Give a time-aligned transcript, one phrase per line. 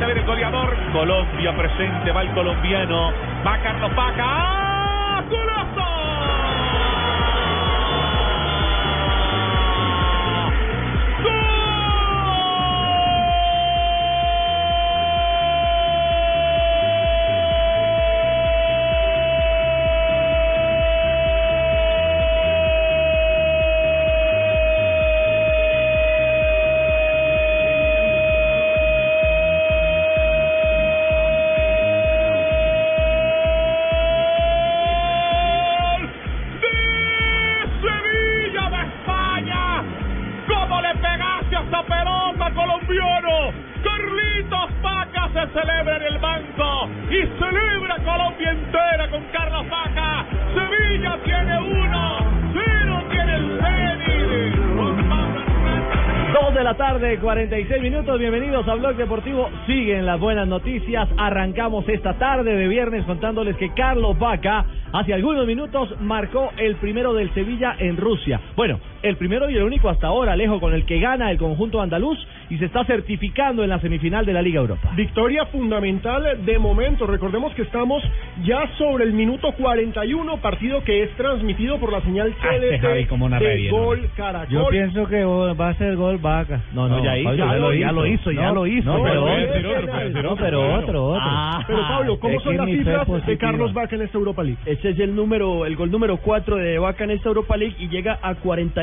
[0.00, 0.76] Falta ver el goleador.
[0.94, 3.12] Colombia presente, va el colombiano.
[3.46, 4.24] Va Carlos Vaca.
[4.24, 4.69] ¡Ah!
[41.60, 43.52] Pegaste a esa pelota, colombiano?
[43.82, 50.26] Carlitos Vaca se celebra en el banco y celebra Colombia entera con Carlos Vaca.
[50.54, 52.18] Sevilla tiene uno,
[52.52, 54.60] cero tiene el Hernández.
[56.32, 58.18] Dos de la tarde, 46 minutos.
[58.18, 59.48] Bienvenidos a Blog Deportivo.
[59.66, 61.08] Siguen las buenas noticias.
[61.16, 67.14] Arrancamos esta tarde de viernes contándoles que Carlos Vaca hace algunos minutos marcó el primero
[67.14, 68.40] del Sevilla en Rusia.
[68.56, 71.80] Bueno, el primero y el único hasta ahora, Alejo, con el que gana el conjunto
[71.80, 72.18] andaluz
[72.50, 74.90] y se está certificando en la semifinal de la Liga Europa.
[74.96, 77.06] Victoria fundamental de momento.
[77.06, 78.02] Recordemos que estamos
[78.44, 82.80] ya sobre el minuto 41, partido que es transmitido por la señal Ah, este TDT
[82.82, 84.08] Javi, cómo narra de bien, Gol.
[84.16, 84.48] Caracol.
[84.50, 86.60] Yo pienso que va a ser gol vaca.
[86.72, 89.70] No, no, ya hizo, ya lo- ya lo hizo, ya lo hizo, No, pero pero
[89.70, 90.78] otro, otro, pero otro, pero claro.
[90.82, 91.20] otro, otro.
[91.22, 93.38] Ah, Pero Pablo, ¿cómo son las cifras de.
[93.38, 94.58] Carlos Vaca en esta Europa League?
[94.66, 97.88] Este es el número, el gol número 4 de Vaca en esta Europa League y
[97.88, 98.34] llega a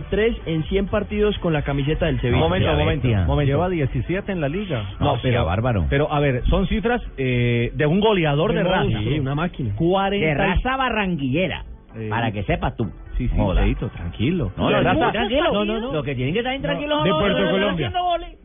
[0.00, 2.38] 43 en 100 partidos con la camiseta del Sevilla.
[2.40, 3.50] Momento, momento, momento.
[3.52, 4.84] Lleva 17 en la liga.
[5.00, 5.86] No, pero, bárbaro.
[5.90, 8.84] Pero, a ver, son cifras eh, de un goleador de, De raza.
[8.84, 9.74] monstruo, una máquina.
[9.76, 11.64] 40 de raza barranguillera,
[11.96, 12.90] Eh, para que sepas tú.
[13.18, 13.36] Sí, sí.
[13.54, 14.50] Feito, tranquilo.
[14.56, 15.52] No, no, no, tranquilo.
[15.52, 15.92] No, no, no.
[15.92, 17.92] Lo que tienen que estar intranquilos de Puerto Colombia.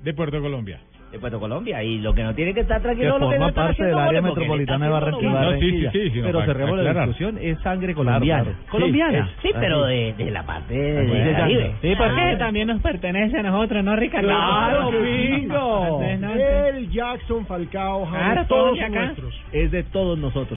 [0.03, 0.79] De Puerto Colombia.
[1.15, 1.81] De Puerto Colombia.
[1.81, 4.85] Y lo que no tienen que estar son los que no parte del área metropolitana
[4.87, 5.57] de Barranquilla.
[5.59, 8.51] sí, sí, sí, pero para cerremos la discusión, es sangre colombiana.
[8.69, 9.29] ¿Colombiana?
[9.41, 11.75] Sí, pero de, de la parte de, Caribe.
[11.81, 12.37] Sí, porque Ah.
[12.37, 14.27] también nos pertenece a nosotros, ¿no, Ricardo?
[14.27, 16.01] ¡Claro, bingo!
[16.03, 19.33] El Jackson, Falcao, Claro, todos nuestros.
[19.53, 20.51] Es de todos nosotros.